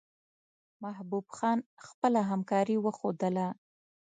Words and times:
محبوب 0.83 1.25
خان 1.37 1.57
خپله 1.87 2.19
همکاري 2.29 2.75
وښودله. 2.79 3.47